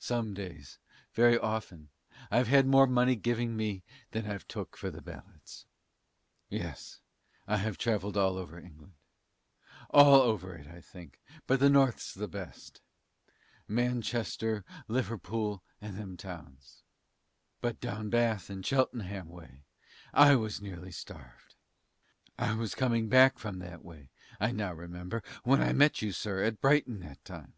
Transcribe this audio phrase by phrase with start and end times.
[0.00, 0.80] Some days
[1.12, 1.88] very often
[2.28, 5.64] I've had more money giving me than I've took for the ballads.
[6.48, 6.98] Yes,
[7.46, 8.94] I have travelled all over England
[9.90, 12.80] all over it I think but the North's the best
[13.68, 16.82] Manchester, Liverpool, and them towns;
[17.60, 19.62] but down Bath and Cheltenham way
[20.12, 21.54] I was nearly starved.
[22.36, 24.10] I was coming back from that way,
[24.40, 27.54] I now remember, when I met you, sir, at Brighton that time.